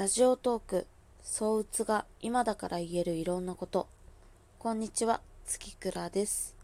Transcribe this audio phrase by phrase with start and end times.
[0.00, 0.86] ラジオトーク、
[1.22, 3.86] 相うつが今だから言えるいろんなこと。
[4.58, 6.56] こんにちは、月倉です。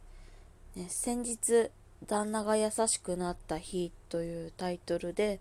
[0.74, 1.70] ね、先日、
[2.06, 5.38] 旦那が優しくなった日というタイトルで、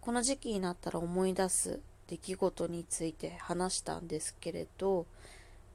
[0.00, 5.06] この時期になったら思い出す出来事について話したんですけれど、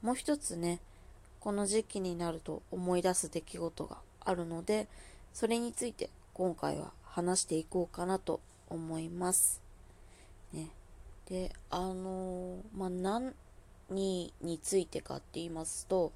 [0.00, 0.80] もう一つね、
[1.38, 4.88] この時期になると思い出す出来事があるので、
[5.34, 8.40] それについて今回は話していこうかなと
[8.70, 9.67] 思います。
[11.28, 13.34] で、あのまあ、何
[13.90, 16.12] についてかって言いますと、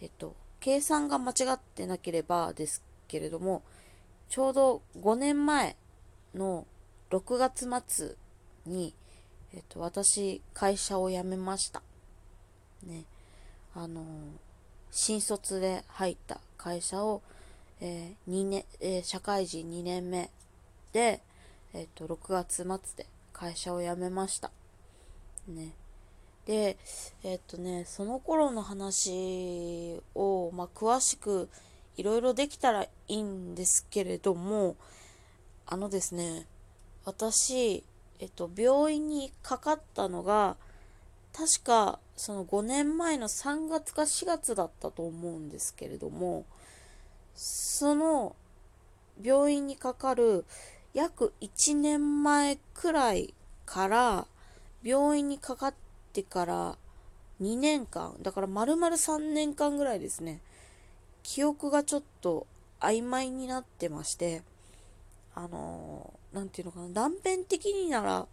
[0.00, 3.62] えっと、計算が間違ってなければですけれども、
[4.28, 5.76] ちょうど5年前
[6.34, 6.66] の
[7.10, 8.16] 6月末
[8.66, 8.94] に、
[9.52, 11.82] えっと、私、会社を辞めました。
[12.84, 13.04] ね。
[13.74, 14.04] あの
[14.90, 17.22] 新卒で入った会社を、
[17.80, 20.30] えー、2年、えー、社会人2年目
[20.92, 21.20] で、
[21.72, 23.06] えっと、6月末で
[23.40, 24.50] 会社を辞めました。
[25.48, 25.72] ね。
[26.44, 26.76] で、
[27.24, 31.48] えっとね、その頃の話を、まあ、詳しく
[31.96, 34.76] いろいろできたらいいんですけれども、
[35.64, 36.46] あのですね、
[37.06, 37.82] 私、
[38.18, 40.58] えっと、病院にかかったのが、
[41.32, 46.44] 確かその5年前の3月か4月だったと思うんですけれども、
[47.34, 48.36] その
[49.22, 50.44] 病院にかかる
[50.94, 54.26] 約1年前くらいから
[54.82, 55.74] 病院にかかっ
[56.12, 56.78] てから
[57.40, 60.40] 2年間、だから丸々3年間ぐらいですね、
[61.22, 62.46] 記憶がちょっと
[62.80, 64.42] 曖昧になってまして、
[65.34, 68.26] あのー、なんていうのかな、断片的になら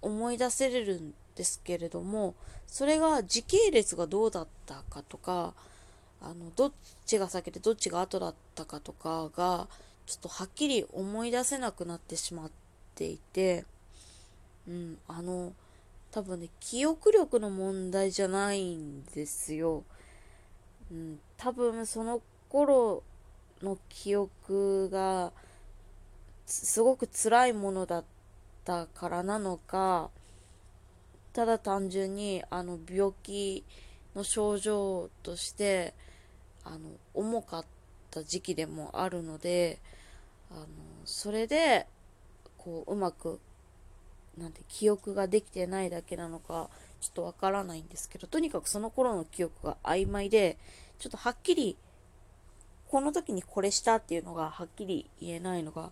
[0.00, 2.34] 思い出せれるんですけれども、
[2.66, 5.54] それが時系列がどうだったかとか、
[6.20, 6.72] あの、どっ
[7.04, 9.68] ちが先でどっちが後だったかとかが、
[10.06, 12.50] ちょっとはっきり思い出せなくなってしまっ
[12.94, 13.64] ていて、
[14.68, 15.52] うん、あの、
[16.10, 19.84] 多分ね、記憶力の問題じゃないんですよ。
[20.90, 23.02] うん、多分その頃
[23.62, 25.32] の記憶が
[26.46, 28.04] すごく辛いものだっ
[28.64, 30.10] たからなのか、
[31.32, 33.64] ただ単純にあの病気
[34.14, 35.94] の症状として
[36.62, 37.68] あの重かった
[38.12, 39.80] た時期でもあるので
[40.50, 40.66] あの
[41.04, 41.86] それで
[42.58, 43.40] こううまく
[44.38, 50.58] なんて記憶ができてないだけなのかちょっとわからないんですけどとにかくその頃の記憶が曖昧で
[50.98, 51.76] ちょっとはっきり
[52.88, 55.90] この時にこれしたっていうのがはっきり言えないのが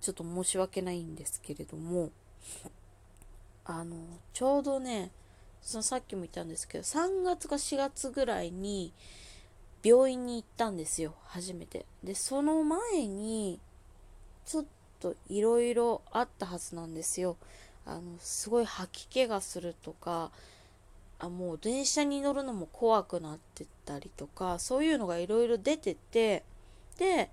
[0.00, 2.10] ちょっと申し訳ないんですけれども
[3.64, 3.96] あの、
[4.32, 5.10] ちょうどね、
[5.60, 8.92] そのさっきも言ったんですけど、3月か4月ぐらいに
[9.82, 11.84] 病院に行ったんですよ、初めて。
[12.04, 13.58] で、その前に、
[14.46, 14.64] ちょっ
[15.00, 17.36] といろいろあったはずなんですよ。
[17.84, 20.30] あの、すごい吐き気がするとか、
[21.18, 26.44] あもう電車に乗るのも怖くなってたりとか、そういうのがいろいろ出てて、
[26.98, 27.30] で、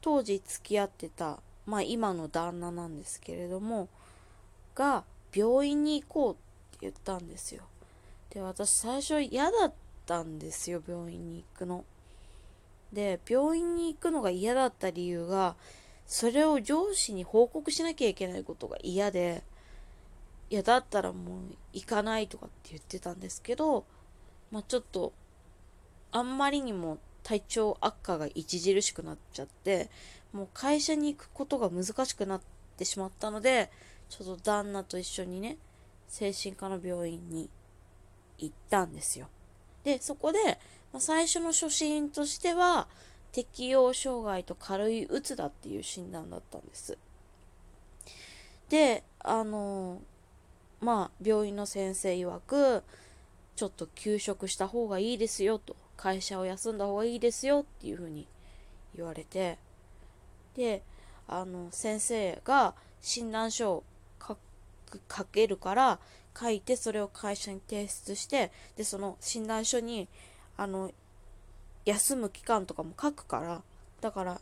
[0.00, 3.88] 当時付き合ってた、まあ今の旦那なんですけれども、
[4.74, 6.36] が、病院に行こうっ
[6.72, 7.62] て言ったんですよ。
[8.30, 9.72] で、私最初嫌だっ
[10.10, 11.84] たんですよ、病院に行くの。
[12.92, 15.54] で、病院に行くのが嫌だった理由が、
[16.04, 19.44] それを上司に報告しなきゃいけないことが嫌で、
[20.50, 23.84] いや、だったらもう行かないとかって言ってたんですけど、
[24.50, 25.12] まあちょっと、
[26.10, 29.90] あんまりにも体調悪化が著しくなっちゃって、
[30.32, 32.40] もう会社に行くことが難しくなっ
[32.76, 33.70] てしまったので、
[34.08, 35.56] ちょっと旦那と一緒にね、
[36.08, 37.48] 精神科の病院に
[38.38, 39.28] 行ったんですよ。
[39.84, 40.58] で、そこで、
[40.92, 42.88] ま、最初の初診としては、
[43.32, 46.98] 適応障害と軽いうつだっていう診断だったんです。
[48.68, 50.00] で、あの
[50.80, 52.82] まあ、病院の先生曰く、
[53.54, 58.26] ちょっと休職した方がいいですよと、会社を休んだ方がいいですよっていうふうに
[58.96, 59.58] 言われて、
[60.56, 60.82] で、
[61.28, 63.84] あの、先生が診断書を
[65.08, 65.98] 書けるから
[66.38, 70.08] 書いてそれを会社に提出してでその診断書に
[70.56, 70.92] あの
[71.84, 73.62] 休む期間とかも書くから
[74.00, 74.40] だから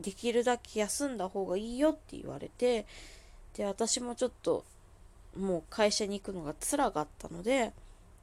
[0.00, 2.86] できるだけ休んだ方がいいよって言われて
[3.56, 4.64] で私もちょっと
[5.38, 7.72] もう会社に行くのが辛かったので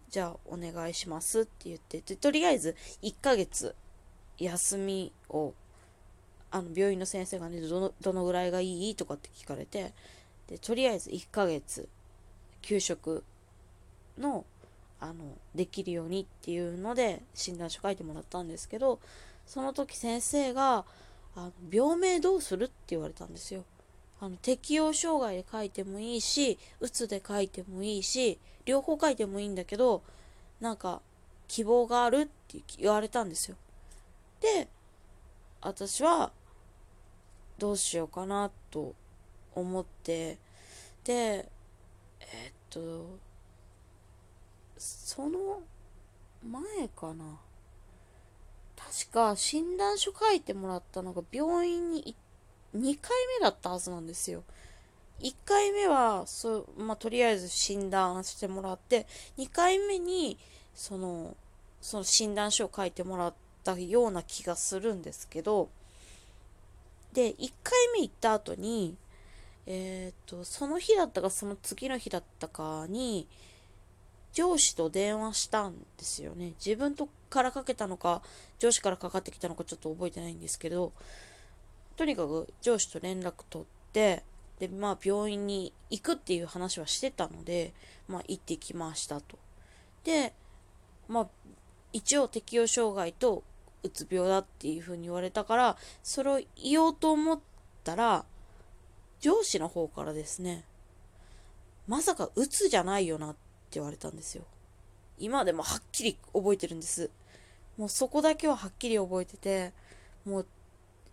[0.10, 3.76] じゃあお願いしますって言ってでとりあえず1ヶ月
[4.38, 5.54] 休みを
[6.52, 8.96] あの病院の先生がねどのどのぐらいがいい？
[8.96, 9.92] とかって聞かれて
[10.48, 11.88] でとりあえず1ヶ月
[12.64, 13.24] 給食
[14.18, 14.46] の
[15.00, 15.14] あの
[15.54, 19.00] できるようにっていうので診断書書いてもらったんですけど
[19.46, 20.86] その時先生が
[21.36, 23.66] あの病名どうするって言われたんですよ。
[24.22, 30.02] あの適応障害で書いてもいいしうつで書いてもいいし両方書いてもいいんだけど
[30.62, 31.02] なんか
[31.50, 33.58] 希望があるって言われたんですよ。
[34.40, 34.70] で
[35.62, 36.32] 私は
[37.58, 38.94] どうしようかなと
[39.56, 40.38] 思って
[41.04, 41.50] で、
[42.74, 43.20] と
[44.78, 45.62] その
[46.44, 47.40] 前かな
[48.76, 52.16] 確か診断書書いてもらったのが病院に
[52.76, 54.44] 2回目だったはずなんですよ。
[55.22, 60.38] 1回目はそ、まあ、とりあえず診断してもらって2回目に
[60.74, 61.38] その
[61.82, 63.34] その診断書を書いてもらっ
[63.64, 65.70] たような気がするんですけど
[67.14, 68.98] で1回目行った後に
[69.66, 73.28] えっ、とその日だったかその次の日だったかに
[74.34, 76.54] 上司と電話したんですよね。
[76.64, 78.22] 自分とからかけたのか、
[78.60, 80.92] 上司からかかってきたのかちょっと覚えてないんですけど、
[81.96, 84.24] とにかく上司と連絡取って、
[84.60, 87.74] で、まあ病院に行くっていう話はしてたので、
[88.08, 89.38] まあ行ってきましたと。
[90.04, 90.34] で、
[91.08, 91.28] まあ
[91.94, 93.44] 一応適応障害と
[93.84, 97.40] うつ病だっていうふうに言われたから、それを言おうと思っ
[97.84, 98.26] たら、
[99.24, 100.66] 上司の方からですね、
[101.88, 103.40] まさかうつじゃないよなって
[103.76, 104.44] 言われたんですよ。
[105.18, 107.10] 今でもはっきり覚えてるんです。
[107.78, 109.72] もうそこだけははっきり覚えてて、
[110.26, 110.48] もう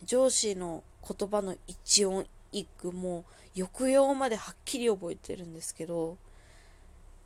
[0.05, 3.25] 上司の言葉の一音一句も
[3.57, 6.19] 抑揚まではっきり覚えてるんですけど、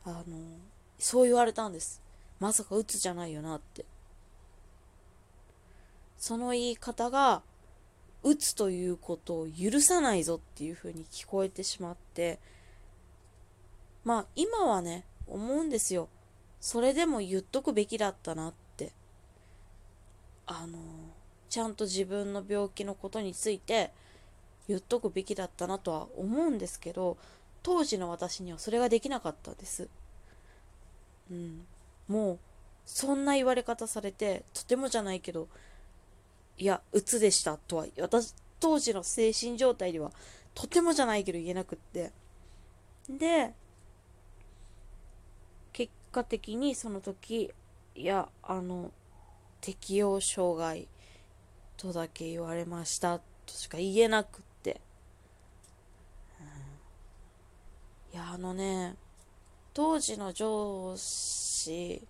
[0.03, 0.37] あの、
[0.99, 1.99] そう言われたんです。
[2.39, 3.85] まさか鬱じゃないよなって。
[6.19, 7.41] その言い方が、
[8.25, 12.39] 鬱ということを許さないぞっていう風に聞こえてしまって、
[14.03, 16.09] まあ今はね、思うんですよ。
[16.59, 18.91] それでも言っとくべきだったなって。
[20.47, 20.79] あの、
[21.49, 23.91] ちゃんと自分の病気のことについて
[24.67, 27.17] 言っとくべきだったなとは思うんですけど、
[27.61, 29.87] 当時の私にはそれができなかったです。
[31.29, 31.65] うん。
[32.07, 32.39] もう、
[32.87, 35.47] そんな言われ方されて、とてもじゃないけど、
[36.57, 40.11] いや、鬱でしたとは、私、当時の精神状態では、
[40.53, 42.11] とてもじゃないけど言えなくって。
[43.09, 43.53] で、
[45.73, 47.51] 結果的にその時
[47.95, 48.91] いやあの
[49.61, 50.87] 適応障害
[51.77, 54.81] とだけ言われましたとしか言えなくって、
[58.13, 58.95] うん、いやあのね
[59.73, 62.01] 当時の上司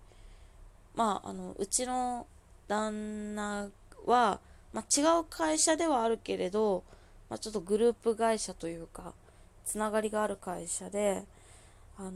[0.94, 2.26] まああのうちの
[2.68, 3.68] 旦那
[4.04, 4.40] は、
[4.72, 6.84] まあ、違う会社ではあるけれど、
[7.30, 9.14] まあ、ちょっとグループ会社というか
[9.64, 11.24] つながりがある会社で
[11.98, 12.12] あのー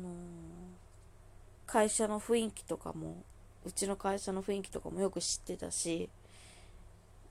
[1.71, 3.23] 会社の雰囲気とかも
[3.65, 6.11] うちの会社の雰囲気とかもよく知ってたし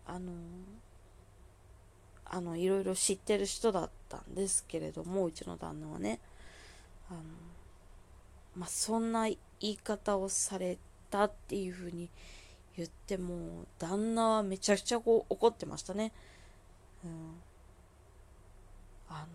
[0.07, 0.31] あの
[2.23, 6.21] あのいろいろ知ってる人だったんですけれどもうちの旦那はね。
[7.09, 7.21] あの
[8.55, 10.77] まあそんな言い方をされ
[11.09, 12.09] たっていうふうに
[12.79, 16.13] 言っても旦那はめちゃくちゃこう怒ってましたね。
[17.03, 17.11] うん。
[19.09, 19.25] あ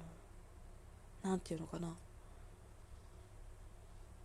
[1.22, 1.94] の何て言うのかな。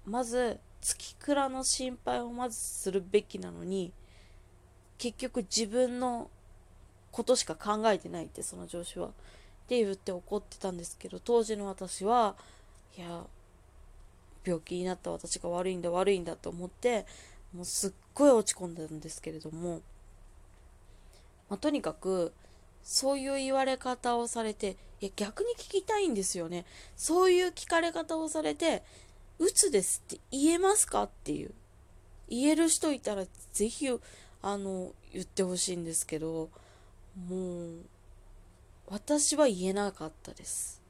[0.05, 3.91] まず月倉の心配をまずするべきなのに
[4.97, 6.29] 結局自分の
[7.11, 9.07] ことしか考えてないってその上司は。
[9.07, 9.11] っ
[9.67, 12.35] て言って怒ってたんですけど当時の私は
[12.97, 13.25] いや
[14.45, 17.05] 病気になった私が悪いんだ悪いんだと思って
[17.53, 19.81] もうすっごい落ち込んだんですけれども、
[21.49, 22.33] まあ、とにかく
[22.83, 28.83] そういう言われ方をされていや逆に聞きたいんですよねそういう聞かれ方をされて
[29.39, 31.51] 鬱ですって言えますかっていう。
[32.29, 33.87] 言える人いたらぜひ、
[34.41, 36.49] あの、言ってほしいんですけど、
[37.27, 37.85] もう、
[38.87, 40.81] 私は言えなかったです。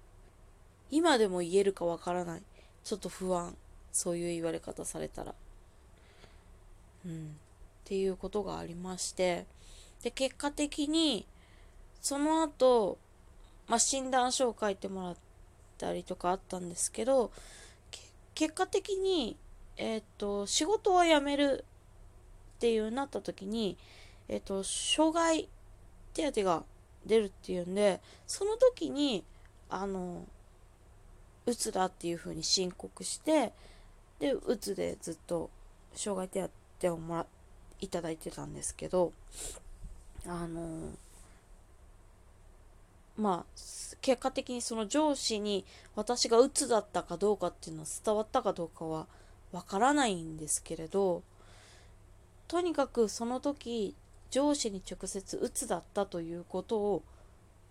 [0.89, 2.43] 今でも言えるかわからない。
[2.83, 3.55] ちょっと不安。
[3.91, 5.35] そういう言われ方されたら。
[7.05, 7.27] うん。
[7.27, 7.27] っ
[7.85, 9.45] ていうことがありまして。
[10.03, 11.25] で、結果的に、
[12.01, 12.97] その後、
[13.67, 15.17] まあ、診断書を書いてもらっ
[15.77, 17.31] たりとかあったんですけど、
[18.33, 19.37] 結果的に、
[19.77, 21.65] えっ、ー、と、仕事を辞める
[22.57, 23.77] っていうなった時に、
[24.27, 25.49] えっ、ー、と、障害
[26.13, 26.63] 手当が
[27.05, 29.23] 出るっていうんで、その時に、
[29.69, 30.25] あの、
[31.45, 33.53] うつだっていう風に申告して、
[34.19, 35.49] で、うつでずっと
[35.93, 37.25] 障害手当当をもら、
[37.81, 39.13] いただいてたんですけど、
[40.27, 40.91] あの、
[43.17, 43.59] まあ、
[44.01, 49.07] 結果的にその上司に私が鬱だったかどうかっていうのは伝わったかどうかは
[49.51, 51.23] わからないんですけれど、
[52.47, 53.95] とにかくその時、
[54.31, 57.03] 上司に直接鬱だったということを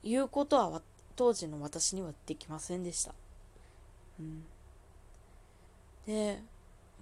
[0.03, 0.83] 言うことは
[1.17, 3.15] 当時の私にはできませんでした。
[4.21, 4.45] うん、
[6.07, 6.43] で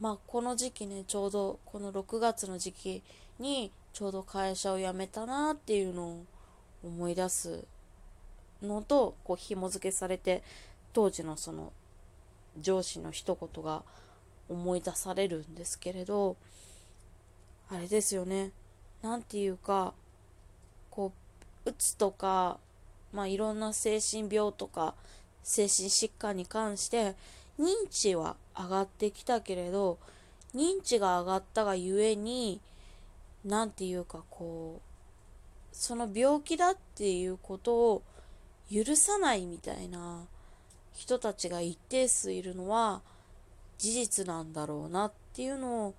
[0.01, 3.03] まあこの時期ねちょうどこの6月の時期
[3.39, 6.25] にちょうど会社を辞めたなっていうのを
[6.85, 7.65] 思い出す
[8.63, 10.43] のとこう紐付けされて
[10.93, 11.73] 当時のその
[12.61, 13.83] 上司の一言が
[14.49, 16.37] 思い出されるんですけれど
[17.69, 18.53] あれですよね。
[19.03, 19.93] 何て言うか
[20.91, 21.13] こ
[21.65, 22.59] ううつとか
[23.13, 24.95] まあいろんな精神病とか
[25.43, 27.15] 精神疾患に関して
[27.59, 29.99] 認知は上がってきたけれど
[30.55, 32.61] 認知が上がったがゆえに
[33.45, 34.87] 何て言うかこう
[35.73, 38.03] その病気だっていうことを
[38.73, 40.25] 許さないみたいな
[40.95, 43.03] 人たちが一定数いるのは
[43.79, 45.95] 事実なんだろうなっていうのを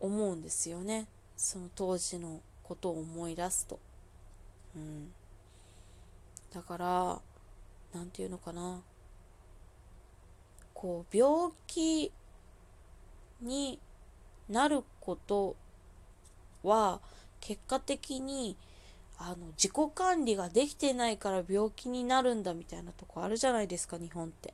[0.00, 1.06] 思うんですよね。
[1.36, 3.78] その当時のことを思い出すと。
[4.74, 5.12] うん、
[6.52, 7.20] だから
[7.94, 8.80] 何て言うのかな。
[10.76, 12.12] こう病気
[13.40, 13.78] に
[14.48, 15.56] なること
[16.62, 17.00] は
[17.40, 18.58] 結果的に
[19.18, 24.52] あの自己管理ができてないから病気になるんだみたいなとこあるじゃないですか日本って、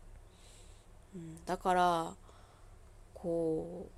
[1.16, 2.14] うん、だから
[3.14, 3.88] こ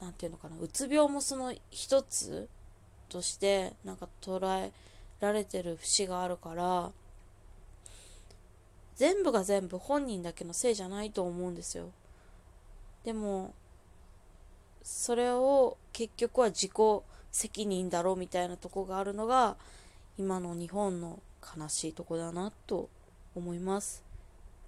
[0.00, 2.48] う何て言うのかなうつ病もその一つ
[3.08, 4.72] としてなんか捉え
[5.20, 6.90] られてる節があるから
[9.00, 11.88] 全部が全部本人だけのせいじゃないと思うんですよ
[13.02, 13.54] でも
[14.82, 16.72] それを結局は自己
[17.32, 19.56] 責任だろうみたいなとこがあるのが
[20.18, 21.18] 今の日本の
[21.56, 22.90] 悲しいとこだなと
[23.34, 24.04] 思います。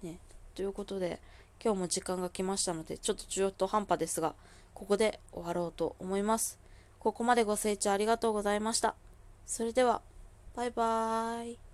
[0.01, 0.17] ね、
[0.55, 1.19] ということで
[1.63, 4.33] 今日も時間が来ましたのでちょっと中途半端ですが
[4.73, 6.57] ここで終わろうと思います。
[6.97, 8.95] ここまでご清聴ありがとうございました。
[9.45, 10.01] それでは
[10.55, 11.72] バイバーイ。